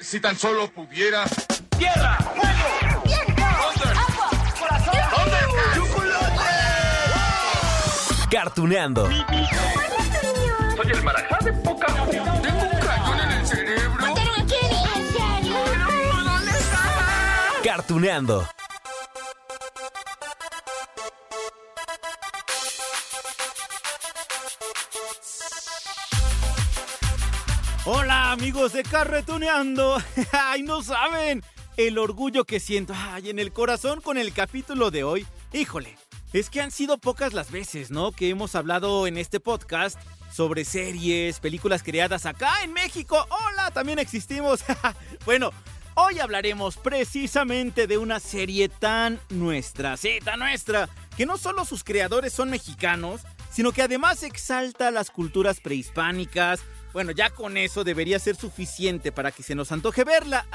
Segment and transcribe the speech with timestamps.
[0.00, 1.24] Si tan solo pudiera.
[1.76, 2.16] ¡Tierra!
[2.16, 3.02] ¡Fuego!
[3.04, 3.42] ¡Viento!
[3.42, 4.30] ¡Agua!
[4.58, 4.94] ¡Corazón!
[5.74, 6.40] ¡Chocolate!
[8.30, 9.06] Cartuneando.
[9.06, 14.06] Soy el marajá de poca Tengo un cañón en el cerebro.
[16.24, 17.62] ¿Dónde está?
[17.62, 18.48] Cartuneando.
[27.86, 29.96] Hola amigos de Carretuneando.
[30.32, 31.42] Ay, no saben
[31.78, 35.26] el orgullo que siento ay, en el corazón con el capítulo de hoy.
[35.54, 35.96] Híjole,
[36.34, 38.12] es que han sido pocas las veces, ¿no?
[38.12, 39.98] Que hemos hablado en este podcast
[40.30, 43.26] sobre series, películas creadas acá en México.
[43.30, 44.62] Hola, también existimos.
[45.24, 45.50] bueno,
[45.94, 51.82] hoy hablaremos precisamente de una serie tan nuestra, sí, tan nuestra, que no solo sus
[51.82, 56.60] creadores son mexicanos, sino que además exalta las culturas prehispánicas.
[56.92, 60.46] Bueno, ya con eso debería ser suficiente para que se nos antoje verla.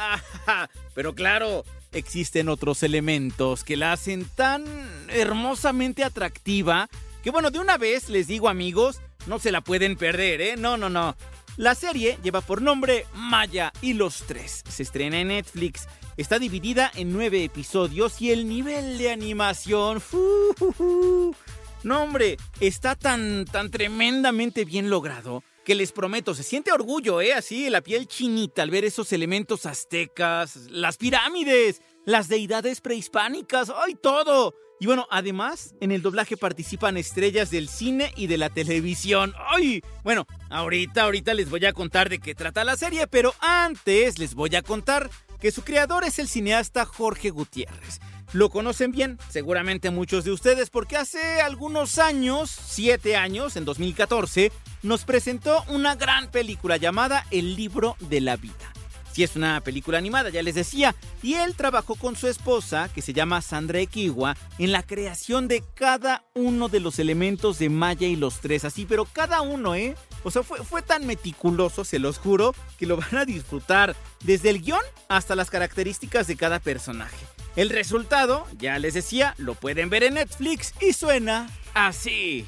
[0.94, 4.66] Pero claro, existen otros elementos que la hacen tan
[5.10, 6.90] hermosamente atractiva
[7.26, 10.56] que bueno, de una vez les digo amigos, no se la pueden perder, ¿eh?
[10.58, 11.16] No, no, no.
[11.58, 14.64] La serie lleva por nombre Maya y los Tres.
[14.70, 15.88] Se estrena en Netflix.
[16.18, 20.02] Está dividida en nueve episodios y el nivel de animación...
[20.02, 21.36] fu, fu, fu.
[21.82, 27.34] No, hombre, está tan, tan tremendamente bien logrado que les prometo, se siente orgullo, ¿eh?
[27.34, 33.96] Así, la piel chinita al ver esos elementos aztecas, las pirámides, las deidades prehispánicas, ¡ay,
[33.96, 34.54] todo!
[34.80, 39.34] Y bueno, además, en el doblaje participan estrellas del cine y de la televisión.
[39.50, 39.82] ¡Ay!
[40.04, 44.36] Bueno, ahorita, ahorita les voy a contar de qué trata la serie, pero antes les
[44.36, 45.10] voy a contar
[45.40, 48.00] que su creador es el cineasta Jorge Gutiérrez.
[48.34, 54.52] Lo conocen bien, seguramente muchos de ustedes, porque hace algunos años, siete años, en 2014,
[54.84, 58.74] nos presentó una gran película llamada El libro de la vida.
[59.16, 60.94] Si es una película animada, ya les decía,
[61.24, 65.64] y él trabajó con su esposa, que se llama Sandra Equigua, en la creación de
[65.74, 69.96] cada uno de los elementos de Maya y los tres, así, pero cada uno, ¿eh?
[70.26, 74.50] O sea, fue, fue tan meticuloso, se los juro, que lo van a disfrutar, desde
[74.50, 77.26] el guion hasta las características de cada personaje.
[77.56, 82.46] El resultado, ya les decía, lo pueden ver en Netflix y suena así.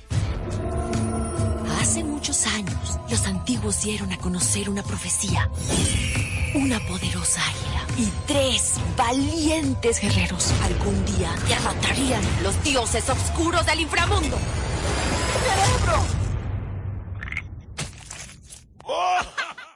[1.79, 5.49] Hace muchos años, los antiguos dieron a conocer una profecía.
[6.55, 14.37] Una poderosa águila y tres valientes guerreros algún día derrotarían los dioses oscuros del inframundo.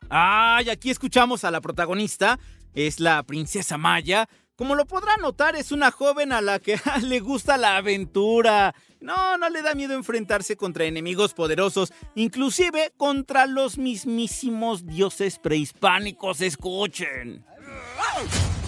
[0.09, 2.37] Ay, aquí escuchamos a la protagonista,
[2.73, 4.27] es la princesa Maya.
[4.61, 8.75] Como lo podrán notar, es una joven a la que le gusta la aventura.
[8.99, 16.41] No, no le da miedo enfrentarse contra enemigos poderosos, inclusive contra los mismísimos dioses prehispánicos.
[16.41, 17.43] Escuchen.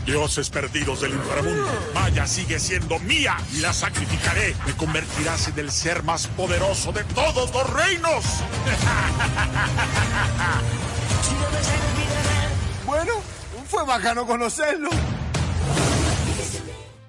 [0.03, 4.55] Dioses perdidos del inframundo, Maya sigue siendo mía y la sacrificaré.
[4.65, 8.25] Me convertirás en el ser más poderoso de todos los reinos.
[12.83, 13.13] Bueno,
[13.67, 14.89] fue bacano conocerlo.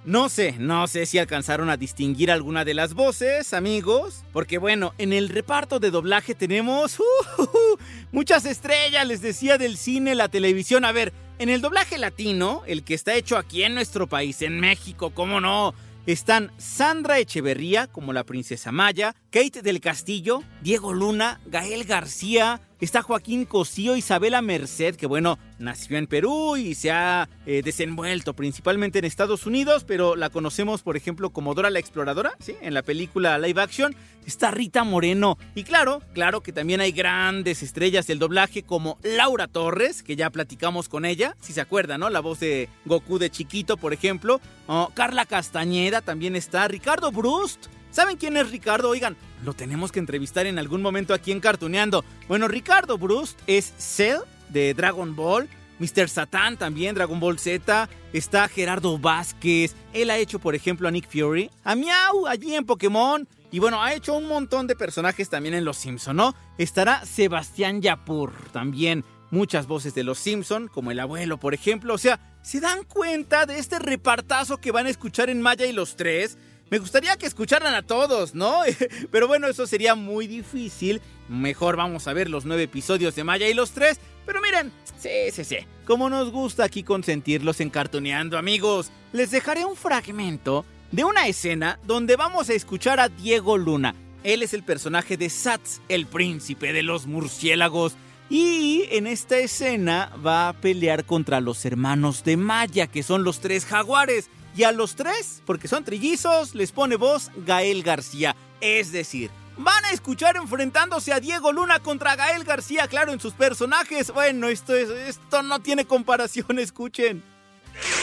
[0.04, 4.92] No sé, no sé si alcanzaron a distinguir alguna de las voces, amigos, porque bueno,
[4.98, 7.78] en el reparto de doblaje tenemos uh,
[8.12, 10.84] muchas estrellas, les decía, del cine, la televisión.
[10.84, 14.60] A ver, en el doblaje latino, el que está hecho aquí en nuestro país, en
[14.60, 15.74] México, ¿cómo no?
[16.04, 23.02] Están Sandra Echeverría como la princesa Maya, Kate del Castillo, Diego Luna, Gael García, está
[23.02, 28.98] Joaquín Cosío, Isabela Merced, que bueno, nació en Perú y se ha eh, desenvuelto principalmente
[28.98, 32.54] en Estados Unidos, pero la conocemos, por ejemplo, como Dora la Exploradora, ¿sí?
[32.60, 33.96] En la película live action.
[34.26, 35.38] Está Rita Moreno.
[35.54, 40.30] Y claro, claro que también hay grandes estrellas del doblaje como Laura Torres, que ya
[40.30, 42.10] platicamos con ella, si se acuerdan, ¿no?
[42.10, 44.40] La voz de Goku de chiquito, por ejemplo.
[44.66, 46.68] Oh, Carla Castañeda también está.
[46.68, 47.66] Ricardo Brust.
[47.94, 48.90] ¿Saben quién es Ricardo?
[48.90, 52.04] Oigan, lo tenemos que entrevistar en algún momento aquí en Cartuneando.
[52.26, 54.18] Bueno, Ricardo Brust es Cell
[54.48, 55.48] de Dragon Ball.
[55.78, 56.08] Mr.
[56.08, 57.88] Satan también, Dragon Ball Z.
[58.12, 59.76] Está Gerardo Vázquez.
[59.92, 61.48] Él ha hecho, por ejemplo, a Nick Fury.
[61.62, 63.28] A Miau, allí en Pokémon.
[63.52, 66.34] Y bueno, ha hecho un montón de personajes también en Los Simpson, ¿no?
[66.58, 69.04] Estará Sebastián Yapur también.
[69.30, 71.94] muchas voces de los Simpson, como el abuelo, por ejemplo.
[71.94, 75.72] O sea, ¿se dan cuenta de este repartazo que van a escuchar en Maya y
[75.72, 76.38] los tres?
[76.74, 78.62] Me gustaría que escucharan a todos, ¿no?
[79.12, 81.00] Pero bueno, eso sería muy difícil.
[81.28, 84.00] Mejor vamos a ver los nueve episodios de Maya y los tres.
[84.26, 85.58] Pero miren, sí, sí, sí.
[85.86, 92.16] Como nos gusta aquí consentirlos encartoneando, amigos, les dejaré un fragmento de una escena donde
[92.16, 93.94] vamos a escuchar a Diego Luna.
[94.24, 97.94] Él es el personaje de Sats, el príncipe de los murciélagos.
[98.28, 103.38] Y en esta escena va a pelear contra los hermanos de Maya, que son los
[103.38, 104.28] tres jaguares.
[104.56, 108.36] Y a los tres, porque son trillizos, les pone voz Gael García.
[108.60, 113.34] Es decir, van a escuchar enfrentándose a Diego Luna contra Gael García, claro, en sus
[113.34, 114.12] personajes.
[114.12, 117.22] Bueno, esto, es, esto no tiene comparación, escuchen.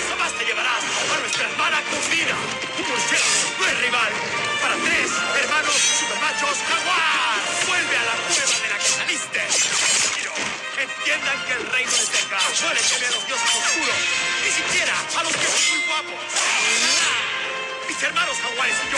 [0.10, 2.36] Jamás te llevarás a nuestra hermana cocina.
[2.80, 4.12] Un murciélago no es rival.
[4.62, 5.12] Para tres
[5.42, 7.40] hermanos supermachos jaguar.
[7.68, 9.40] Vuelve a la cueva de la que saliste.
[10.82, 12.38] Entiendan que el reino es cerca.
[12.62, 14.31] No le teme a los dioses oscuros.
[17.88, 18.38] Mis hermanos
[18.92, 18.98] yo.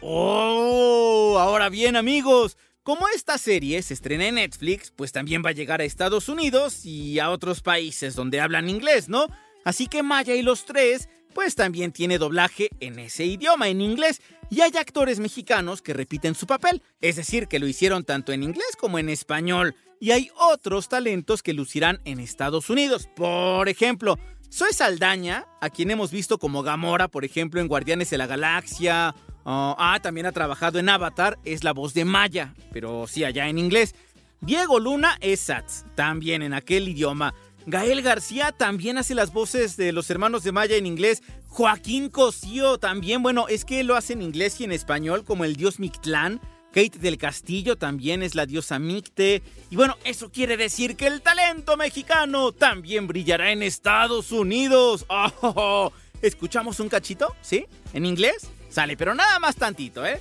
[0.00, 5.52] Oh, ahora bien amigos, como esta serie se estrena en Netflix, pues también va a
[5.52, 9.26] llegar a Estados Unidos y a otros países donde hablan inglés, ¿no?
[9.64, 14.22] Así que Maya y los tres, pues también tiene doblaje en ese idioma, en inglés,
[14.48, 18.44] y hay actores mexicanos que repiten su papel, es decir, que lo hicieron tanto en
[18.44, 23.08] inglés como en español, y hay otros talentos que lucirán en Estados Unidos.
[23.16, 24.18] Por ejemplo,
[24.52, 29.14] Zoe Saldaña, a quien hemos visto como Gamora, por ejemplo, en Guardianes de la Galaxia,
[29.46, 33.48] Uh, ah, también ha trabajado en Avatar, es la voz de Maya, pero sí allá
[33.48, 33.94] en inglés.
[34.40, 37.32] Diego Luna es Sats, también en aquel idioma.
[37.64, 41.22] Gael García también hace las voces de los hermanos de Maya en inglés.
[41.46, 45.54] Joaquín Cosío también, bueno, es que lo hace en inglés y en español como el
[45.54, 46.40] dios Mictlán.
[46.76, 49.42] Kate del Castillo también es la diosa Micte.
[49.70, 55.06] Y bueno, eso quiere decir que el talento mexicano también brillará en Estados Unidos.
[55.40, 55.90] Oh,
[56.20, 57.34] ¿Escuchamos un cachito?
[57.40, 57.64] ¿Sí?
[57.94, 58.48] ¿En inglés?
[58.68, 60.20] Sale, pero nada más tantito, ¿eh?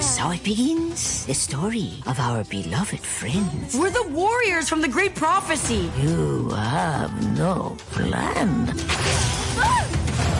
[0.00, 3.74] So it begins the story of our beloved friends.
[3.74, 5.90] We're the warriors from the great prophecy.
[6.02, 8.72] You have no plan.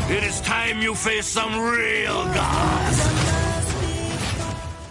[0.09, 2.99] It is time you face some real gods.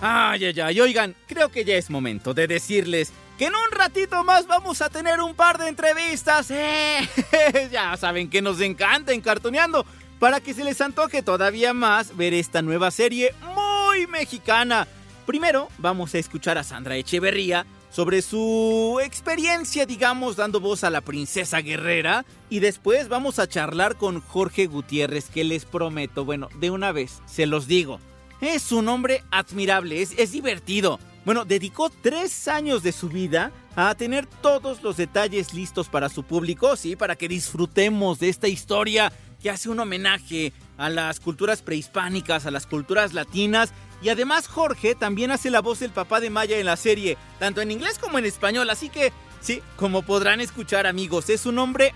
[0.02, 4.26] Ay, ay, ay, oigan, creo que ya es momento de decirles que en un ratito
[4.26, 6.52] más vamos a tener un par de entrevistas.
[6.52, 7.08] ¡Eh!
[7.72, 9.86] ya saben que nos encanta encartoneando.
[10.20, 14.86] Para que se les antoje todavía más ver esta nueva serie muy mexicana.
[15.26, 17.66] Primero vamos a escuchar a Sandra Echeverría
[17.96, 22.26] sobre su experiencia, digamos, dando voz a la princesa guerrera.
[22.50, 27.22] Y después vamos a charlar con Jorge Gutiérrez, que les prometo, bueno, de una vez,
[27.26, 28.02] se los digo.
[28.42, 31.00] Es un hombre admirable, es, es divertido.
[31.24, 36.24] Bueno, dedicó tres años de su vida a tener todos los detalles listos para su
[36.24, 41.62] público, sí, para que disfrutemos de esta historia que hace un homenaje a las culturas
[41.62, 43.72] prehispánicas, a las culturas latinas.
[44.06, 47.62] Y además Jorge también hace la voz del papá de Maya en la serie, tanto
[47.62, 48.69] en inglés como en español.
[48.69, 49.12] Así que,
[49.42, 51.96] sí, como podrán escuchar amigos, es un hombre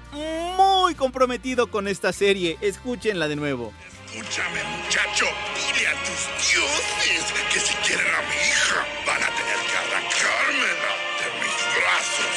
[0.57, 2.57] muy comprometido con esta serie.
[2.61, 3.71] Escúchenla de nuevo.
[4.07, 5.27] Escúchame, muchacho.
[5.53, 10.91] Dile a tus dioses que si quieren a mi hija, van a tener que arrancármela
[11.19, 12.33] de mis brazos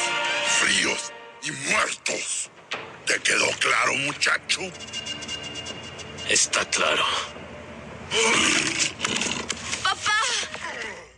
[0.59, 2.51] fríos y muertos.
[3.07, 4.61] ¿Te quedó claro, muchacho?
[6.29, 7.03] Está claro.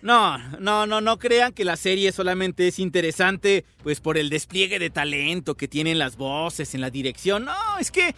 [0.06, 4.78] No, no, no, no crean que la serie solamente es interesante pues por el despliegue
[4.78, 7.46] de talento que tienen las voces en la dirección.
[7.46, 8.14] No, es que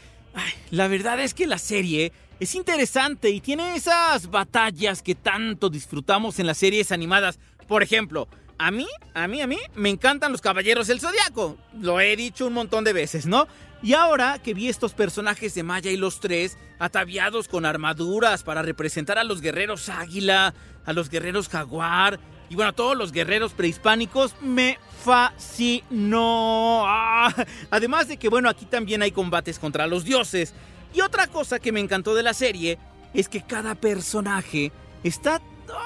[0.70, 6.40] la verdad es que la serie es interesante y tiene esas batallas que tanto disfrutamos
[6.40, 7.40] en las series animadas.
[7.70, 8.28] Por ejemplo,
[8.58, 11.56] a mí, a mí, a mí me encantan los Caballeros del Zodiaco.
[11.80, 13.48] Lo he dicho un montón de veces, ¿no?
[13.82, 18.62] Y ahora que vi estos personajes de Maya y los tres ataviados con armaduras para
[18.62, 20.54] representar a los guerreros águila,
[20.86, 22.20] a los guerreros jaguar
[22.50, 26.84] y bueno, a todos los guerreros prehispánicos, me fascinó.
[26.86, 27.34] Ah,
[27.70, 30.54] además de que bueno, aquí también hay combates contra los dioses.
[30.94, 32.80] Y otra cosa que me encantó de la serie
[33.14, 34.72] es que cada personaje
[35.04, 35.42] está...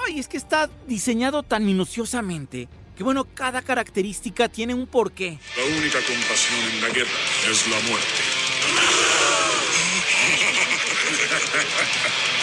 [0.06, 2.68] Ay, es que está diseñado tan minuciosamente
[3.02, 5.36] que bueno, cada característica tiene un porqué.
[5.56, 7.10] La única compasión en la guerra
[7.50, 8.22] es la muerte.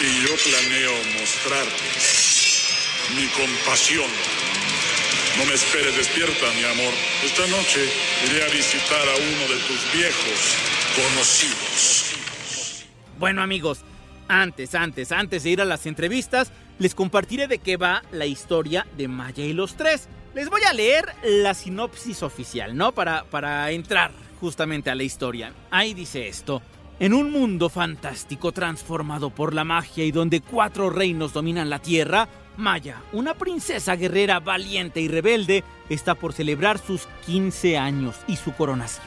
[0.00, 1.84] y yo planeo mostrarte
[3.16, 4.10] mi compasión.
[5.38, 6.92] No me esperes despierta, mi amor.
[7.24, 7.88] Esta noche
[8.30, 10.56] iré a visitar a uno de tus viejos
[10.94, 12.16] conocidos.
[13.18, 13.78] Bueno amigos,
[14.28, 18.86] antes, antes, antes de ir a las entrevistas, les compartiré de qué va la historia
[18.98, 20.06] de Maya y los tres.
[20.32, 22.92] Les voy a leer la sinopsis oficial, ¿no?
[22.92, 25.52] Para, para entrar justamente a la historia.
[25.70, 26.62] Ahí dice esto.
[27.00, 32.28] En un mundo fantástico transformado por la magia y donde cuatro reinos dominan la tierra,
[32.56, 38.52] Maya, una princesa guerrera valiente y rebelde, está por celebrar sus 15 años y su
[38.52, 39.06] coronación.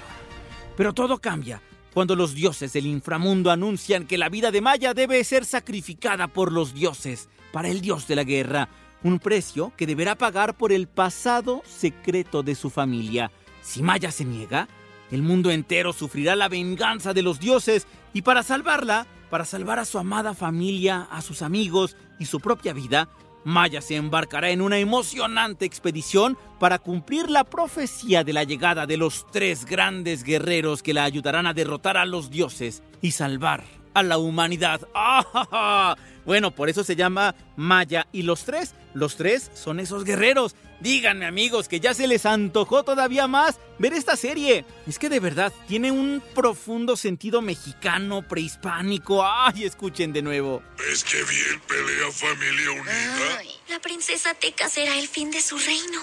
[0.75, 1.62] Pero todo cambia
[1.94, 6.51] cuando los dioses del inframundo anuncian que la vida de Maya debe ser sacrificada por
[6.51, 8.68] los dioses para el dios de la guerra,
[9.04, 13.32] un precio que deberá pagar por el pasado secreto de su familia.
[13.62, 14.68] Si Maya se niega,
[15.12, 19.86] el mundo entero sufrirá la venganza de los dioses y para salvarla, para salvar a
[19.86, 23.10] su amada familia, a sus amigos y su propia vida,
[23.46, 28.96] Maya se embarcará en una emocionante expedición para cumplir la profecía de la llegada de
[28.96, 34.04] los tres grandes guerreros que la ayudarán a derrotar a los dioses y salvar a
[34.04, 34.88] la humanidad.
[34.94, 35.96] ¡Ah!
[36.26, 38.08] Bueno, por eso se llama Maya.
[38.12, 40.56] Y los tres, los tres son esos guerreros.
[40.80, 44.66] Díganme amigos que ya se les antojó todavía más ver esta serie.
[44.88, 49.26] Es que de verdad tiene un profundo sentido mexicano, prehispánico.
[49.26, 50.62] ¡Ay, escuchen de nuevo!
[50.78, 53.38] ¿Ves que bien pelea familia unida?
[53.38, 56.02] Ay, la princesa Teca será el fin de su reino.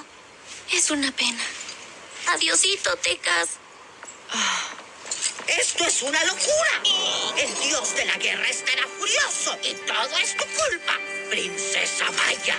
[0.73, 1.43] Es una pena.
[2.29, 3.59] Adiosito, Tecas.
[5.49, 6.83] Esto es una locura.
[7.39, 10.93] El dios de la guerra estará furioso y todo es tu culpa,
[11.31, 12.57] princesa Maya.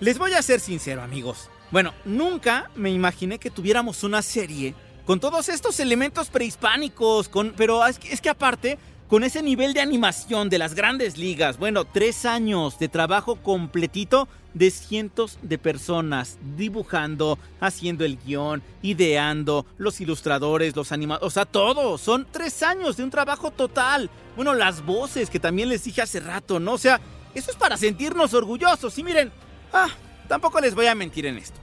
[0.00, 1.50] Les voy a ser sincero, amigos.
[1.70, 4.74] Bueno, nunca me imaginé que tuviéramos una serie
[5.04, 9.72] con todos estos elementos prehispánicos, con, pero es que, es que aparte, con ese nivel
[9.72, 15.56] de animación de las grandes ligas, bueno, tres años de trabajo completito de cientos de
[15.56, 21.96] personas dibujando, haciendo el guion, ideando, los ilustradores, los animadores, o sea, todo.
[21.96, 24.10] Son tres años de un trabajo total.
[24.36, 26.72] Bueno, las voces que también les dije hace rato, ¿no?
[26.72, 27.00] O sea,
[27.34, 28.98] eso es para sentirnos orgullosos.
[28.98, 29.32] Y miren,
[29.72, 29.88] ah,
[30.28, 31.58] tampoco les voy a mentir en esto.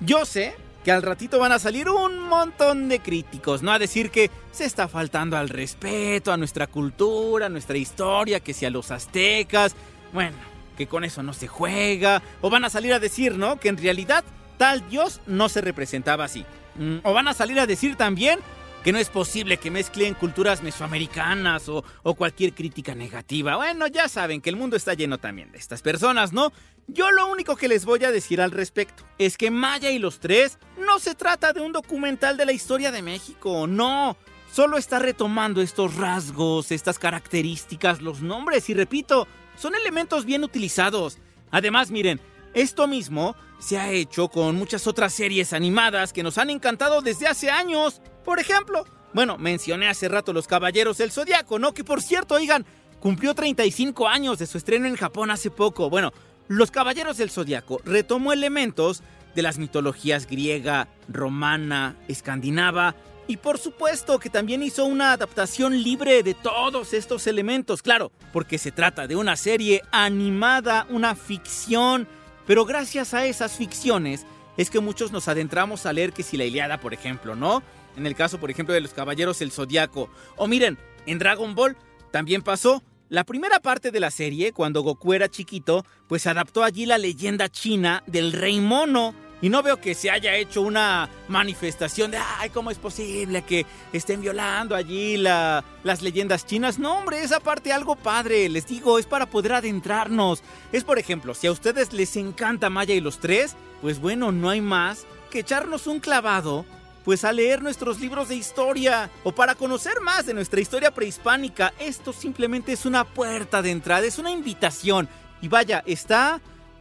[0.00, 3.72] Yo sé que al ratito van a salir un montón de críticos, ¿no?
[3.72, 8.52] A decir que se está faltando al respeto, a nuestra cultura, a nuestra historia, que
[8.52, 9.74] si a los aztecas.
[10.12, 10.36] Bueno,
[10.76, 12.22] que con eso no se juega.
[12.42, 13.58] O van a salir a decir, ¿no?
[13.58, 14.24] Que en realidad
[14.58, 16.44] tal dios no se representaba así.
[16.76, 18.38] Mm, O van a salir a decir también
[18.84, 21.82] que no es posible que mezclen culturas mesoamericanas o,
[22.14, 23.56] cualquier crítica negativa.
[23.56, 26.52] Bueno, ya saben que el mundo está lleno también de estas personas, ¿no?
[26.86, 30.20] Yo lo único que les voy a decir al respecto es que Maya y los
[30.20, 34.18] tres no se trata de un documental de la historia de México, no.
[34.52, 39.26] Solo está retomando estos rasgos, estas características, los nombres y repito,
[39.56, 41.16] son elementos bien utilizados.
[41.50, 42.20] Además, miren,
[42.54, 47.26] esto mismo se ha hecho con muchas otras series animadas que nos han encantado desde
[47.26, 48.00] hace años.
[48.24, 51.72] Por ejemplo, bueno, mencioné hace rato Los Caballeros del Zodiaco, ¿no?
[51.72, 52.64] Que por cierto, oigan,
[53.00, 55.90] cumplió 35 años de su estreno en Japón hace poco.
[55.90, 56.12] Bueno,
[56.48, 59.02] Los Caballeros del Zodiaco retomó elementos
[59.34, 62.94] de las mitologías griega, romana, escandinava
[63.26, 68.58] y por supuesto que también hizo una adaptación libre de todos estos elementos, claro, porque
[68.58, 72.06] se trata de una serie animada, una ficción,
[72.46, 76.44] pero gracias a esas ficciones es que muchos nos adentramos a leer que si la
[76.44, 77.62] Iliada, por ejemplo, ¿no?
[77.96, 80.08] En el caso, por ejemplo, de los Caballeros del Zodiaco.
[80.36, 81.76] O miren, en Dragon Ball
[82.10, 82.82] también pasó.
[83.08, 87.48] La primera parte de la serie, cuando Goku era chiquito, pues adaptó allí la leyenda
[87.48, 89.14] china del Rey Mono.
[89.44, 93.66] Y no veo que se haya hecho una manifestación de, ay, ¿cómo es posible que
[93.92, 96.78] estén violando allí la- las leyendas chinas?
[96.78, 100.42] No, hombre, esa parte algo padre, les digo, es para poder adentrarnos.
[100.72, 104.48] Es, por ejemplo, si a ustedes les encanta Maya y los tres, pues bueno, no
[104.48, 106.64] hay más que echarnos un clavado
[107.04, 111.74] pues a leer nuestros libros de historia o para conocer más de nuestra historia prehispánica.
[111.78, 115.06] Esto simplemente es una puerta de entrada, es una invitación.
[115.42, 116.40] Y vaya, está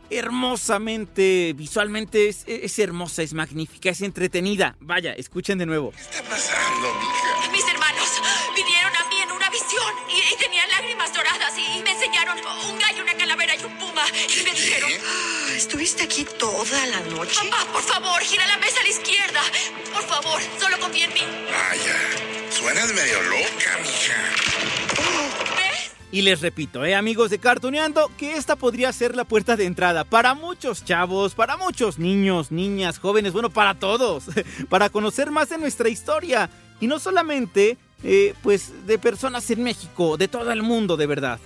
[0.09, 4.75] hermosamente, visualmente es, es hermosa, es magnífica, es entretenida.
[4.79, 5.91] Vaya, escuchen de nuevo.
[5.91, 7.51] ¿Qué está pasando, mija?
[7.51, 8.21] Mis hermanos
[8.55, 12.37] vinieron a mí en una visión y, y tenían lágrimas doradas y, y me enseñaron
[12.37, 14.03] un gallo, una calavera y un puma.
[14.37, 14.91] Y me dijeron,
[15.55, 17.39] ¿Estuviste aquí toda la noche?
[17.49, 19.41] papá, por favor, gira la mesa a la izquierda.
[19.93, 21.21] Por favor, solo confía en mí.
[21.51, 21.95] Vaya,
[22.49, 24.15] suenas medio loca, mija.
[24.97, 25.52] ¿Ves?
[26.13, 30.03] Y les repito, eh, amigos de Cartuneando, que esta podría ser la puerta de entrada
[30.03, 34.25] para muchos chavos, para muchos niños, niñas, jóvenes, bueno, para todos,
[34.69, 36.51] para conocer más de nuestra historia.
[36.79, 41.39] Y no solamente, eh, pues, de personas en México, de todo el mundo, de verdad.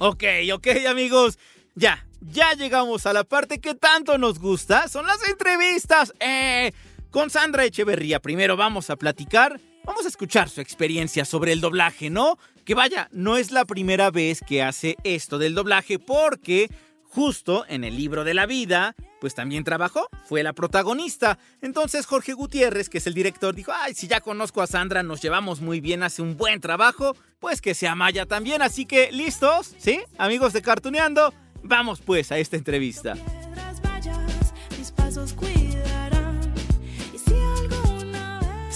[0.00, 0.22] Ok,
[0.54, 1.40] ok amigos,
[1.74, 6.12] ya, ya llegamos a la parte que tanto nos gusta, son las entrevistas.
[6.20, 6.70] Eh,
[7.10, 12.10] con Sandra Echeverría primero vamos a platicar, vamos a escuchar su experiencia sobre el doblaje,
[12.10, 12.38] ¿no?
[12.64, 16.70] Que vaya, no es la primera vez que hace esto del doblaje porque
[17.18, 21.36] justo en el libro de la vida, pues también trabajó, fue la protagonista.
[21.60, 25.20] Entonces Jorge Gutiérrez, que es el director, dijo, ay, si ya conozco a Sandra, nos
[25.20, 28.62] llevamos muy bien, hace un buen trabajo, pues que sea Maya también.
[28.62, 29.74] Así que, ¿listos?
[29.78, 29.98] ¿Sí?
[30.16, 31.34] Amigos de Cartuneando,
[31.64, 33.16] vamos pues a esta entrevista.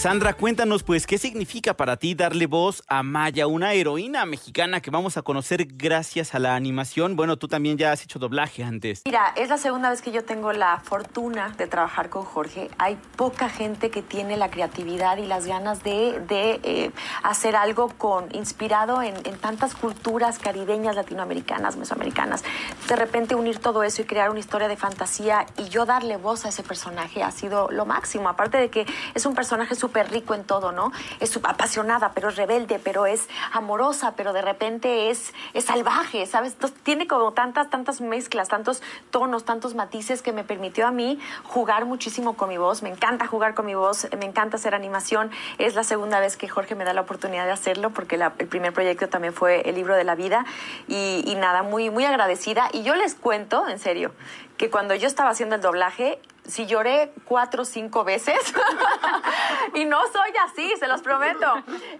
[0.03, 4.91] Sandra, cuéntanos pues qué significa para ti darle voz a Maya, una heroína mexicana que
[4.91, 7.15] vamos a conocer gracias a la animación.
[7.15, 9.03] Bueno, tú también ya has hecho doblaje antes.
[9.05, 12.69] Mira, es la segunda vez que yo tengo la fortuna de trabajar con Jorge.
[12.79, 16.91] Hay poca gente que tiene la creatividad y las ganas de, de eh,
[17.23, 22.43] hacer algo con inspirado en, en tantas culturas caribeñas, latinoamericanas, mesoamericanas.
[22.89, 26.43] De repente unir todo eso y crear una historia de fantasía y yo darle voz
[26.43, 28.27] a ese personaje ha sido lo máximo.
[28.27, 30.91] Aparte de que es un personaje súper rico en todo, ¿no?
[31.19, 35.33] Es apasionada, pero es rebelde, pero es amorosa, pero de repente es,
[35.63, 36.55] salvaje, ¿sabes?
[36.83, 38.81] Tiene como tantas, tantas mezclas, tantos
[39.11, 42.81] tonos, tantos matices que me permitió a mí jugar muchísimo con mi voz.
[42.81, 45.29] Me encanta jugar con mi voz, me encanta hacer animación.
[45.57, 48.73] Es la segunda vez que Jorge me da la oportunidad de hacerlo porque el primer
[48.73, 50.45] proyecto también fue el libro de la vida
[50.87, 52.69] y, y nada, muy, muy agradecida.
[52.71, 54.11] Y yo les cuento, en serio,
[54.57, 58.37] que cuando yo estaba haciendo el doblaje, si lloré cuatro o cinco veces
[59.73, 61.53] y no soy así, se los prometo.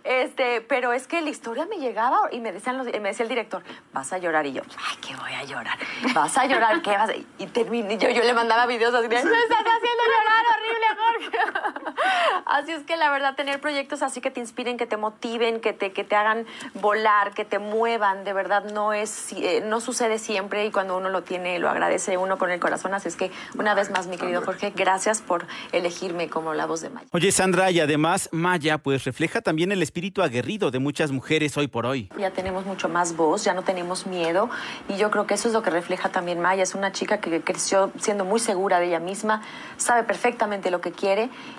[0.04, 3.30] Este, pero es que la historia me llegaba y me decían los, me decía el
[3.30, 5.78] director, vas a llorar y yo, ay, ¿qué voy a llorar?
[6.14, 7.14] Vas a llorar, ¿qué vas a?
[7.16, 10.53] Y terminé, yo, yo le mandaba videos así, me estás haciendo llorar
[12.46, 15.74] así es que la verdad tener proyectos así que te inspiren, que te motiven, que
[15.74, 20.20] te que te hagan volar, que te muevan, de verdad no es eh, no sucede
[20.20, 23.32] siempre y cuando uno lo tiene lo agradece uno con el corazón, así es que
[23.58, 27.08] una vez más mi querido Jorge, gracias por elegirme como la voz de Maya.
[27.12, 31.68] Oye, Sandra, y además Maya, pues refleja también el espíritu aguerrido de muchas mujeres hoy
[31.68, 32.10] por hoy.
[32.18, 34.50] Ya tenemos mucho más voz, ya no tenemos miedo,
[34.90, 36.64] y yo creo que eso es lo que refleja también Maya.
[36.64, 39.42] Es una chica que creció siendo muy segura de ella misma,
[39.78, 41.03] sabe perfectamente lo que quiere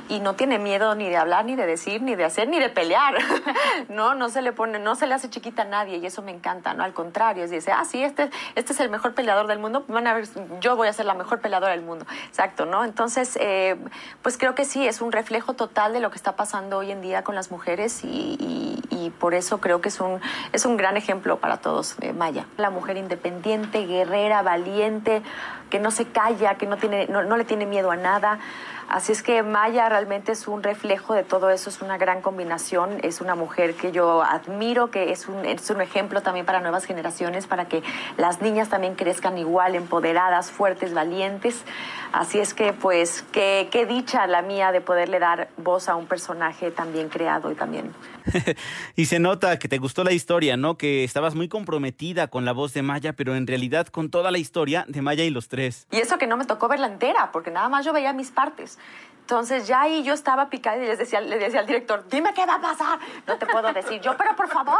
[0.08, 2.70] y no tiene miedo ni de hablar, ni de decir, ni de hacer, ni de
[2.70, 3.14] pelear.
[3.88, 6.32] no, no se le pone, no se le hace chiquita a nadie, y eso me
[6.32, 6.82] encanta, ¿no?
[6.82, 10.14] Al contrario, dice, ah, sí, este, este es el mejor peleador del mundo, van a
[10.14, 10.26] ver,
[10.60, 12.06] yo voy a ser la mejor peleadora del mundo.
[12.26, 12.84] Exacto, ¿no?
[12.84, 13.76] Entonces, eh,
[14.22, 17.02] pues creo que sí, es un reflejo total de lo que está pasando hoy en
[17.02, 20.20] día con las mujeres y, y, y por eso creo que es un,
[20.52, 22.46] es un gran ejemplo para todos, eh, Maya.
[22.56, 25.22] La mujer independiente, guerrera, valiente,
[25.70, 28.38] que no se calla, que no, tiene, no, no le tiene miedo a nada.
[28.88, 32.98] Así es que Maya realmente es un reflejo de todo eso, es una gran combinación,
[33.02, 36.84] es una mujer que yo admiro, que es un, es un ejemplo también para nuevas
[36.84, 37.82] generaciones, para que
[38.16, 41.64] las niñas también crezcan igual, empoderadas, fuertes, valientes.
[42.12, 46.06] Así es que pues qué, qué dicha la mía de poderle dar voz a un
[46.06, 47.92] personaje tan bien creado y también
[48.96, 50.76] y se nota que te gustó la historia, ¿no?
[50.76, 54.38] Que estabas muy comprometida con la voz de Maya, pero en realidad con toda la
[54.38, 55.86] historia de Maya y los tres.
[55.90, 58.73] Y eso que no me tocó verla entera, porque nada más yo veía mis partes.
[59.24, 62.44] Entonces ya ahí yo estaba picada y les decía, le decía al director, dime qué
[62.44, 62.98] va a pasar.
[63.26, 64.78] No te puedo decir yo, pero por favor,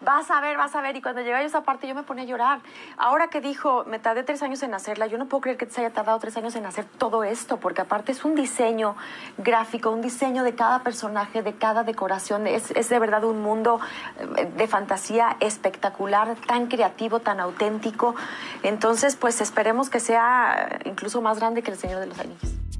[0.00, 0.96] vas a ver, vas a ver.
[0.96, 2.60] Y cuando yo a esa parte yo me ponía a llorar.
[2.96, 5.82] Ahora que dijo, me tardé tres años en hacerla, yo no puedo creer que se
[5.82, 8.96] haya tardado tres años en hacer todo esto, porque aparte es un diseño
[9.36, 12.46] gráfico, un diseño de cada personaje, de cada decoración.
[12.46, 13.80] Es, es de verdad un mundo
[14.38, 18.14] eh, de fantasía espectacular, tan creativo, tan auténtico.
[18.62, 22.71] Entonces, pues esperemos que sea incluso más grande que El Señor de los Anillos.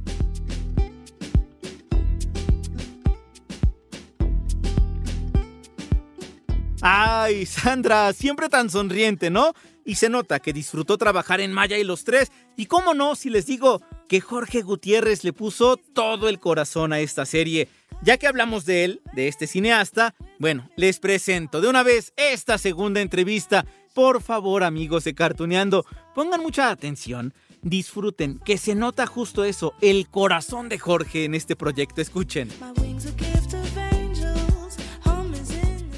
[6.84, 9.52] Ay, Sandra, siempre tan sonriente, ¿no?
[9.84, 12.32] Y se nota que disfrutó trabajar en Maya y los tres.
[12.56, 16.98] Y cómo no, si les digo que Jorge Gutiérrez le puso todo el corazón a
[16.98, 17.68] esta serie.
[18.02, 22.58] Ya que hablamos de él, de este cineasta, bueno, les presento de una vez esta
[22.58, 23.64] segunda entrevista.
[23.94, 30.08] Por favor, amigos de Cartuneando, pongan mucha atención, disfruten, que se nota justo eso, el
[30.08, 32.00] corazón de Jorge en este proyecto.
[32.00, 32.48] Escuchen.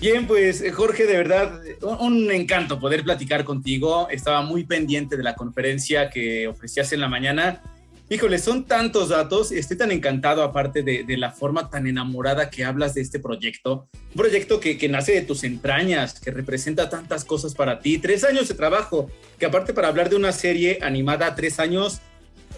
[0.04, 4.06] Bien, pues Jorge, de verdad, un encanto poder platicar contigo.
[4.10, 7.62] Estaba muy pendiente de la conferencia que ofrecías en la mañana.
[8.10, 12.66] Híjole, son tantos datos, estoy tan encantado aparte de, de la forma tan enamorada que
[12.66, 13.88] hablas de este proyecto.
[14.10, 17.96] Un proyecto que, que, nace de tus entrañas, que representa tantas cosas para ti.
[17.96, 22.02] Tres años de trabajo, que aparte para hablar de una serie animada, tres años,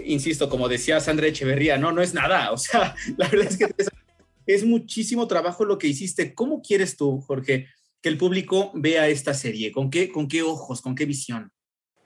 [0.04, 2.50] insisto, como decía Sandra Echeverría, no, no es nada.
[2.50, 4.05] O sea, la verdad es que tres años
[4.46, 6.34] es muchísimo trabajo lo que hiciste.
[6.34, 7.68] ¿Cómo quieres tú, Jorge,
[8.00, 9.72] que el público vea esta serie?
[9.72, 11.52] ¿Con qué, con qué ojos, con qué visión?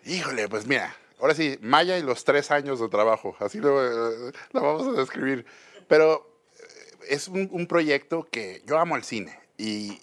[0.06, 4.32] Híjole, pues mira, ahora sí, Maya y los tres años de trabajo, así lo, eh,
[4.52, 5.44] lo vamos a describir.
[5.86, 9.98] Pero eh, es un, un, proyecto que yo amo el cine y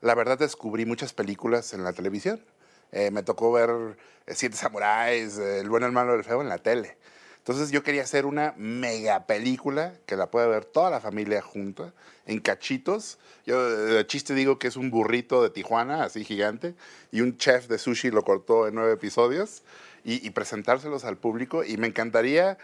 [0.00, 2.44] la verdad descubrí muchas películas en la televisión.
[2.92, 6.96] Eh, me tocó ver Siete Samuráis, El bueno, el malo, el feo en la tele.
[7.40, 11.92] Entonces yo quería hacer una mega película que la pueda ver toda la familia junta,
[12.26, 13.18] en cachitos.
[13.46, 16.74] Yo de chiste digo que es un burrito de Tijuana, así gigante,
[17.10, 19.62] y un chef de sushi lo cortó en nueve episodios,
[20.04, 21.64] y, y presentárselos al público.
[21.64, 22.58] Y me encantaría,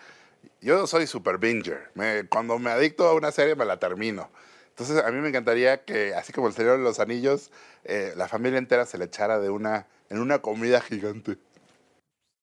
[0.60, 4.30] yo soy super binger, me, cuando me adicto a una serie me la termino.
[4.68, 7.50] Entonces a mí me encantaría que, así como el Señor de los Anillos,
[7.84, 11.38] eh, la familia entera se le echara de una, en una comida gigante.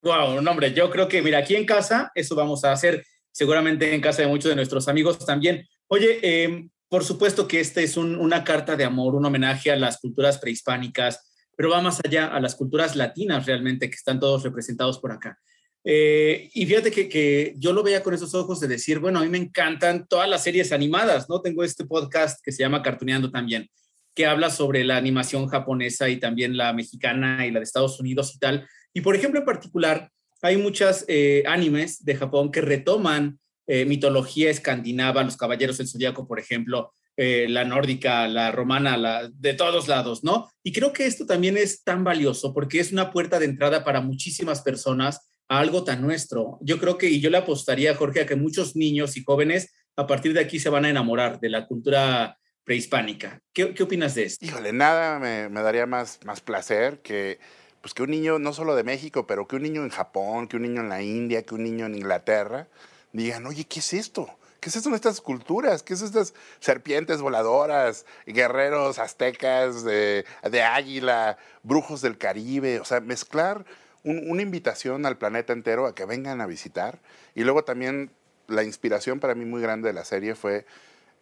[0.04, 3.96] Wow, no, hombre, yo creo que, mira, aquí en casa, eso vamos a hacer, seguramente
[3.96, 5.66] en casa de muchos de nuestros amigos también.
[5.88, 9.78] Oye, eh, por supuesto que esta es un, una carta de amor, un homenaje a
[9.78, 14.44] las culturas prehispánicas, pero va más allá a las culturas latinas realmente, que están todos
[14.44, 15.40] representados por acá.
[15.86, 19.24] Eh, y fíjate que, que, yo lo veía con esos ojos de decir, bueno, a
[19.24, 21.40] mí me encantan todas las series animadas, ¿no?
[21.40, 23.70] Tengo este podcast que se llama Cartuneando también,
[24.14, 28.36] que habla sobre la animación japonesa y también la mexicana y la de Estados Unidos
[28.36, 28.68] y tal.
[28.94, 34.50] Y por ejemplo, en particular, hay muchas eh, animes de Japón que retoman eh, mitología
[34.50, 39.88] escandinava, los caballeros del zodiaco, por ejemplo, eh, la nórdica, la romana, la, de todos
[39.88, 40.50] lados, ¿no?
[40.64, 44.02] Y creo que esto también es tan valioso porque es una puerta de entrada para
[44.02, 46.58] muchísimas personas a algo tan nuestro.
[46.62, 50.08] Yo creo que, y yo le apostaría, Jorge, a que muchos niños y jóvenes a
[50.08, 53.40] partir de aquí se van a enamorar de la cultura prehispánica.
[53.54, 54.46] ¿Qué, qué opinas de esto?
[54.46, 57.40] Híjole, nada me, me daría más, más placer que
[57.84, 60.56] pues que un niño, no solo de México, pero que un niño en Japón, que
[60.56, 62.70] un niño en la India, que un niño en Inglaterra,
[63.12, 64.30] digan, oye, ¿qué es esto?
[64.62, 65.84] ¿Qué es esto en estas culturas?
[65.84, 72.80] ¿Qué es estas serpientes voladoras, guerreros aztecas de, de águila, brujos del Caribe?
[72.80, 73.66] O sea, mezclar
[74.06, 77.00] un, una invitación al planeta entero a que vengan a visitar.
[77.36, 78.12] Y luego también
[78.48, 80.66] la inspiración para mí muy grande de la serie fue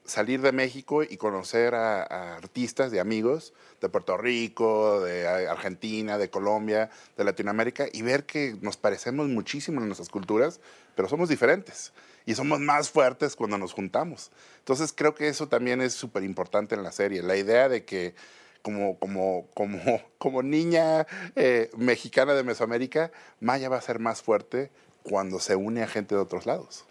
[0.05, 6.29] salir de México y conocer a, artistas, de amigos de Puerto Rico, de Argentina, de
[6.29, 10.59] Colombia, de Latinoamérica y ver que nos parecemos muchísimo en nuestras culturas,
[10.95, 11.93] pero somos diferentes
[12.25, 14.31] y somos más fuertes cuando nos juntamos.
[14.59, 18.13] Entonces creo que eso también es súper importante en la serie, la idea de que
[18.61, 19.79] como, como, como,
[20.17, 24.69] como niña eh, mexicana de Mesoamérica, Maya va a ser más fuerte
[25.03, 26.85] cuando se une a gente de otros lados.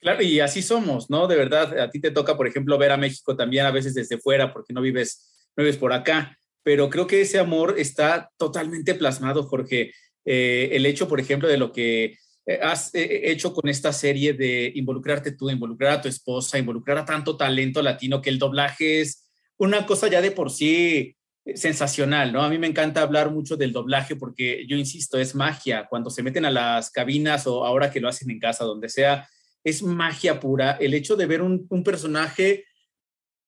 [0.00, 1.26] Claro, y así somos, ¿no?
[1.26, 4.18] De verdad, a ti te toca, por ejemplo, ver a México también a veces desde
[4.18, 8.94] fuera porque no vives, no vives por acá, pero creo que ese amor está totalmente
[8.94, 9.92] plasmado, Jorge.
[10.24, 14.32] Eh, el hecho, por ejemplo, de lo que eh, has eh, hecho con esta serie
[14.32, 19.02] de involucrarte tú, involucrar a tu esposa, involucrar a tanto talento latino, que el doblaje
[19.02, 21.14] es una cosa ya de por sí
[21.54, 22.42] sensacional, ¿no?
[22.42, 25.86] A mí me encanta hablar mucho del doblaje porque yo insisto, es magia.
[25.88, 29.28] Cuando se meten a las cabinas o ahora que lo hacen en casa, donde sea,
[29.64, 32.64] es magia pura el hecho de ver un, un, personaje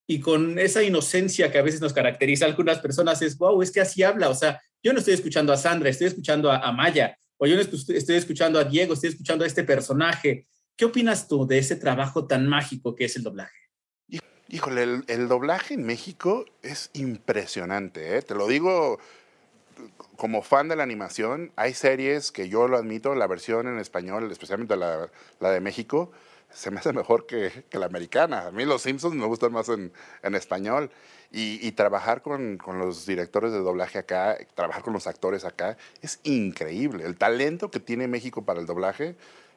[0.06, 3.70] y con esa inocencia que a veces nos caracteriza a algunas personas es, wow, es
[3.70, 7.16] que así habla, o sea, yo no estoy escuchando a Sandra, estoy escuchando a, Maya,
[7.38, 10.46] o yo no estoy escuchando a Diego, estoy escuchando a este personaje.
[10.76, 13.56] ¿Qué opinas tú de ese trabajo tan mágico que es el doblaje?
[14.48, 18.22] Híjole, el, el doblaje en México es impresionante, ¿eh?
[18.22, 18.98] te lo digo
[20.22, 24.30] como fan de la animación, hay series que yo lo admito, la versión en español,
[24.30, 26.12] especialmente la, de México,
[26.48, 28.46] se me hace mejor que, la americana.
[28.46, 29.90] A mí los Simpsons me gustan más en,
[30.36, 30.92] español.
[31.32, 37.04] Y, trabajar con, los directores de doblaje acá, trabajar con los actores acá, es increíble.
[37.04, 39.16] El talento que tiene México para el doblaje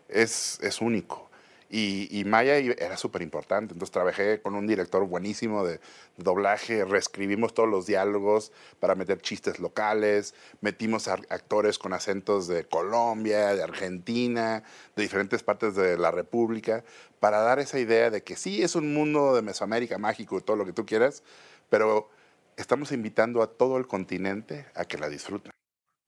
[0.09, 1.29] es único.
[1.69, 3.73] Y, y, Maya era súper importante.
[3.73, 5.79] Entonces trabajé con un director buenísimo de
[6.17, 12.65] doblaje, reescribimos todos los diálogos para meter chistes locales, metimos a actores con acentos de
[12.65, 14.63] Colombia, de Argentina,
[14.95, 16.83] de diferentes partes de la República,
[17.19, 20.55] para dar esa idea de que sí es un mundo de Mesoamérica mágico y todo
[20.55, 21.23] lo que tú quieras,
[21.69, 22.09] pero
[22.57, 25.51] estamos invitando a todo el continente a que la disfruten.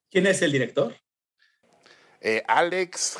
[0.09, 0.95] ¿Quién es el director?
[2.21, 3.17] Eh, Alex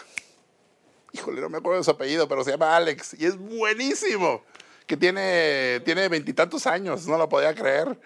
[1.18, 4.44] híjole, no me acuerdo de su apellido, pero se llama Alex y es buenísimo.
[4.86, 8.00] Que tiene tiene veintitantos años, no lo podía creer.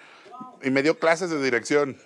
[0.64, 1.98] Y me dio clases de dirección.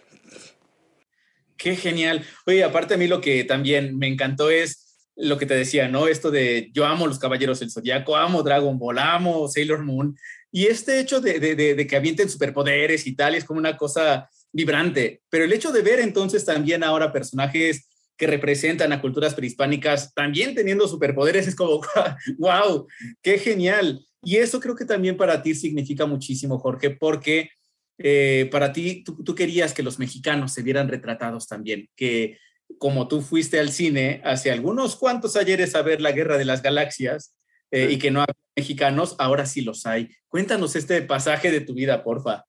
[1.55, 2.25] Qué genial.
[2.45, 6.09] Oye, aparte a mí lo que también me encantó es lo que te decía, ¿no?
[6.09, 10.17] Esto de yo amo los Caballeros del Zodiaco, amo Dragon Ball, amo Sailor Moon.
[10.51, 13.77] Y este hecho de, de, de, de que avienten superpoderes y tal es como una
[13.77, 15.21] cosa vibrante.
[15.29, 20.55] Pero el hecho de ver entonces también ahora personajes que representan a culturas prehispánicas también
[20.55, 21.81] teniendo superpoderes, es como,
[22.37, 22.87] wow,
[23.21, 24.05] qué genial.
[24.23, 27.49] Y eso creo que también para ti significa muchísimo, Jorge, porque
[27.97, 32.37] eh, para ti, tú, tú, querías que los mexicanos se vieran retratados también, que
[32.77, 36.61] como tú fuiste al cine hace algunos cuantos ayeres a ver la Guerra de las
[36.61, 37.35] Galaxias
[37.71, 40.09] eh, y que no había mexicanos, ahora sí los hay.
[40.27, 42.45] Cuéntanos este pasaje de tu vida, porfa.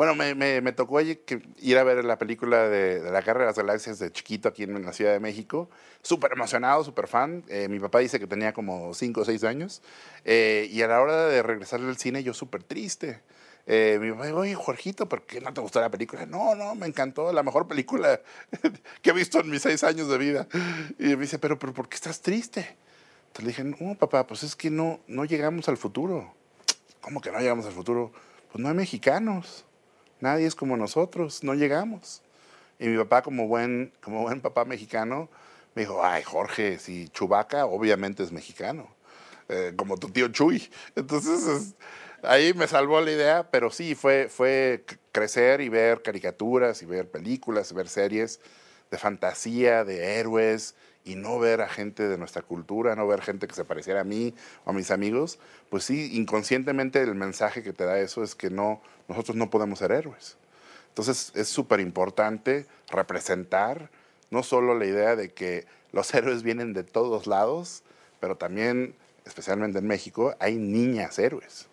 [0.00, 3.46] Bueno, me, me, me tocó ir a ver la película de, de, La Guerra de
[3.48, 5.68] las Galaxias de chiquito aquí en la Ciudad de México.
[6.00, 7.44] Súper emocionado, súper fan.
[7.48, 9.82] Eh, mi papá dice que tenía como 5 o 6 años.
[10.24, 13.20] Eh, y a la hora de regresar del cine, yo súper triste.
[13.66, 16.24] Eh, mi papá dijo, oye, Jorgito, ¿por qué no te gustó la película?
[16.24, 18.22] No, no, me encantó, la mejor película
[19.02, 20.48] que he visto en mis 6 años de vida.
[20.98, 22.74] Y me dice, pero, pero ¿por qué estás triste?
[23.26, 26.32] Entonces le dije, no, papá, pues es que no, no llegamos al futuro.
[27.02, 28.12] ¿Cómo que no llegamos al futuro?
[28.50, 29.66] Pues no hay mexicanos
[30.20, 32.22] nadie es como nosotros, no llegamos.
[32.78, 35.28] Y mi papá, como buen, como buen papá mexicano,
[35.74, 38.88] me dijo, ay, Jorge, si Chubaca obviamente es mexicano,
[39.48, 40.70] eh, como tu tío Chuy.
[40.96, 41.74] Entonces,
[42.22, 47.10] ahí me salvó la idea, pero sí, fue, fue crecer y ver caricaturas y ver
[47.10, 48.40] películas, y ver series
[48.90, 53.46] de fantasía, de héroes, y no ver a gente de nuestra cultura, no ver gente
[53.46, 55.38] que se pareciera a mí o a mis amigos,
[55.70, 59.80] pues sí, inconscientemente el mensaje que te da eso es que no, nosotros no podemos
[59.80, 60.36] ser héroes.
[60.88, 63.90] Entonces es súper importante representar
[64.30, 67.82] no solo la idea de que los héroes vienen de todos lados,
[68.20, 68.94] pero también,
[69.26, 71.68] especialmente en México, hay niñas héroes.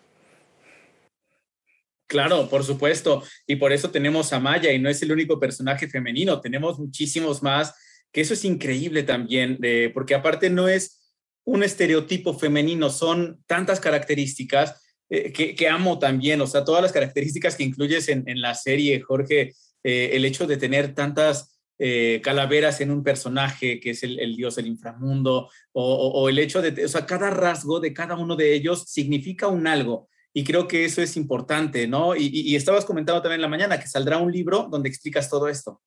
[2.08, 3.22] Claro, por supuesto.
[3.46, 7.42] Y por eso tenemos a Maya y no es el único personaje femenino, tenemos muchísimos
[7.42, 7.74] más
[8.10, 9.58] que eso es increíble también,
[9.92, 11.12] porque aparte no es
[11.44, 17.56] un estereotipo femenino, son tantas características eh, que, amo también, o sea, todas las características
[17.56, 22.90] que incluyes en, la serie, Jorge, eh, el hecho de tener tantas eh, calaveras en
[22.90, 27.30] un personaje que es el, dios del inframundo, o, el hecho de, o sea, cada
[27.30, 30.08] rasgo de cada uno de ellos significa un algo.
[30.34, 32.14] Y creo que eso es importante, ¿no?
[32.14, 35.48] Y, y estabas comentando también en la mañana que saldrá un libro donde explicas todo
[35.48, 35.80] esto.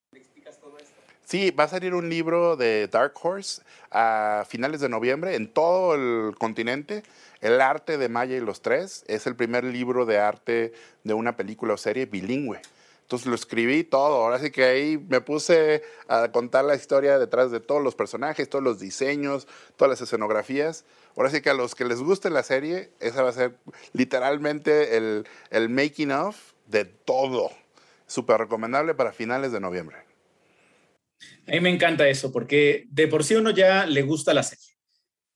[1.31, 5.95] Sí, va a salir un libro de Dark Horse a finales de noviembre en todo
[5.95, 7.03] el continente.
[7.39, 10.73] El arte de Maya y los tres es el primer libro de arte
[11.05, 12.59] de una película o serie bilingüe.
[13.03, 14.21] Entonces lo escribí todo.
[14.21, 18.49] Ahora sí que ahí me puse a contar la historia detrás de todos los personajes,
[18.49, 20.83] todos los diseños, todas las escenografías.
[21.15, 23.55] Ahora sí que a los que les guste la serie, esa va a ser
[23.93, 26.35] literalmente el, el making of
[26.67, 27.51] de todo.
[28.05, 30.10] Súper recomendable para finales de noviembre.
[31.47, 34.65] A mí me encanta eso, porque de por sí uno ya le gusta la serie.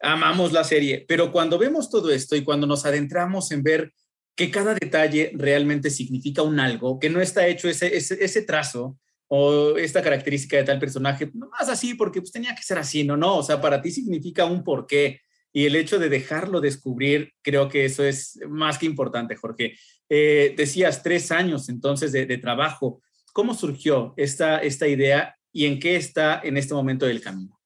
[0.02, 3.94] Amamos la serie, pero cuando vemos todo esto y cuando nos adentramos en ver
[4.36, 9.78] que cada detalle realmente significa un algo, que no está hecho ese, ese, trazo o
[9.78, 13.16] esta característica de tal personaje, no más así porque pues tenía que ser así, no,
[13.16, 15.22] no, o sea, para ti significa un porqué
[15.54, 19.78] y el hecho de dejarlo descubrir, creo que eso es más que importante, Jorge.
[20.10, 23.02] Eh, decías tres años entonces de, de, trabajo.
[23.32, 27.58] ¿Cómo surgió esta, esta idea y en qué está en este momento del camino?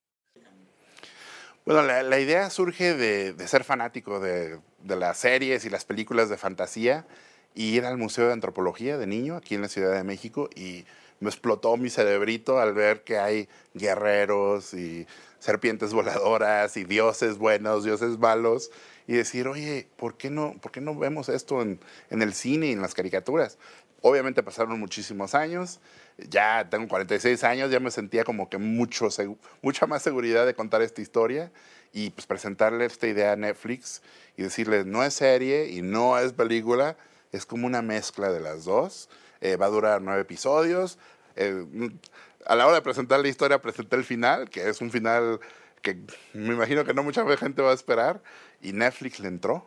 [1.66, 7.08] Bueno, la, idea surge de, ser fanático de, las series y las películas de fantasía
[7.56, 10.86] y ir al Museo de Antropología de niño aquí en la Ciudad de México y
[11.20, 15.08] me explotó mi cerebrito al ver que hay guerreros y
[15.40, 18.70] serpientes voladoras y dioses buenos, dioses malos
[19.08, 21.80] y decir, oye, ¿por qué no, por qué no vemos esto en,
[22.12, 23.58] en el cine y en las caricaturas?
[24.02, 25.80] Obviamente pasaron muchísimos años,
[26.28, 29.08] ya tengo 46 años, ya me sentía como que mucho,
[29.62, 31.52] mucha más seguridad de contar esta historia
[31.94, 34.02] y pues presentarle esta idea a Netflix
[34.38, 36.98] y decirles, no es serie y no es película,
[37.32, 39.10] es como una mezcla de las dos.
[39.42, 40.98] Eh, va a durar nueve episodios.
[41.36, 41.66] Eh,
[42.46, 45.40] a la hora de presentar la historia, presenté el final, que es un final
[45.82, 45.98] que
[46.34, 48.22] me imagino que no mucha gente va a esperar,
[48.62, 49.66] y Netflix le entró.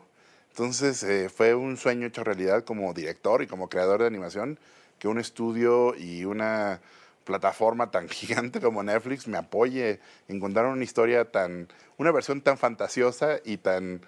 [0.49, 4.59] Entonces eh, fue un sueño hecho realidad como director y como creador de animación
[5.03, 6.79] que un estudio y una
[7.25, 12.57] plataforma tan gigante como Netflix me apoye en contar una historia tan, una versión tan
[12.57, 13.99] fantasiosa y tan,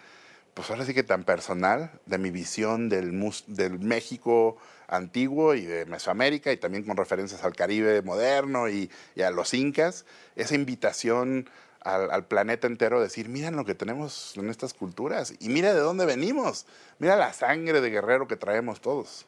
[0.54, 3.12] pues ahora sí que tan personal de mi visión del,
[3.48, 4.56] del México
[4.88, 8.90] antiguo y de Mesoamérica y también con referencias al Caribe moderno y,
[9.22, 10.06] a los incas,
[10.38, 11.50] esa invitación
[11.82, 16.06] al, planeta entero, decir, mira lo que tenemos en estas culturas y mira de dónde
[16.06, 16.66] venimos,
[17.00, 19.26] mira la sangre de guerrero que traemos todos.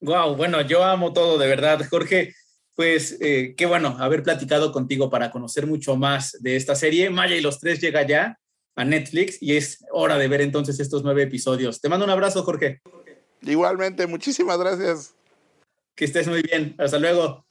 [0.00, 2.34] Wow, bueno, yo amo todo, de verdad, Jorge.
[2.74, 7.10] Pues eh, qué bueno haber platicado contigo para conocer mucho más de esta serie.
[7.10, 8.38] Maya y los tres llega ya
[8.76, 11.80] a Netflix y es hora de ver entonces estos nueve episodios.
[11.80, 12.80] Te mando un abrazo, Jorge.
[13.42, 15.14] Igualmente, muchísimas gracias.
[15.96, 16.76] Que estés muy bien.
[16.78, 17.47] Hasta luego.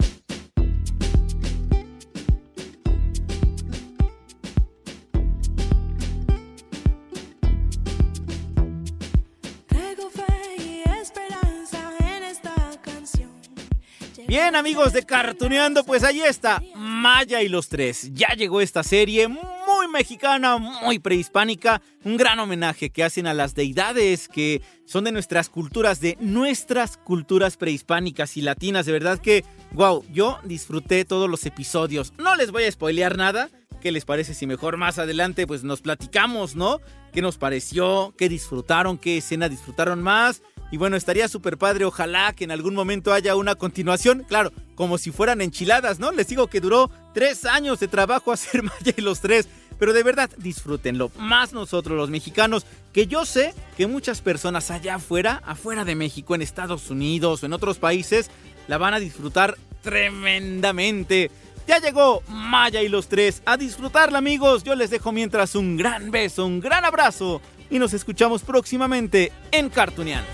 [14.48, 18.14] Bien amigos de Cartuneando, pues ahí está, Maya y los tres.
[18.14, 23.56] Ya llegó esta serie muy mexicana, muy prehispánica, un gran homenaje que hacen a las
[23.56, 28.86] deidades que son de nuestras culturas, de nuestras culturas prehispánicas y latinas.
[28.86, 32.14] De verdad que, wow, yo disfruté todos los episodios.
[32.18, 33.50] No les voy a spoilear nada.
[33.82, 36.80] ¿Qué les parece si mejor más adelante pues nos platicamos, ¿no?
[37.12, 38.14] ¿Qué nos pareció?
[38.18, 38.98] ¿Qué disfrutaron?
[38.98, 40.42] ¿Qué escena disfrutaron más?
[40.72, 44.98] Y bueno, estaría súper padre, ojalá que en algún momento haya una continuación, claro, como
[44.98, 46.12] si fueran enchiladas, ¿no?
[46.12, 49.48] Les digo que duró tres años de trabajo hacer Maya y los tres,
[49.80, 54.96] pero de verdad disfrútenlo, más nosotros los mexicanos, que yo sé que muchas personas allá
[54.96, 58.30] afuera, afuera de México, en Estados Unidos o en otros países,
[58.68, 61.32] la van a disfrutar tremendamente.
[61.68, 63.42] Ya llegó Maya y los tres.
[63.46, 64.64] A disfrutarla amigos.
[64.64, 69.70] Yo les dejo mientras un gran beso, un gran abrazo y nos escuchamos próximamente en
[69.70, 70.28] Cartuniano.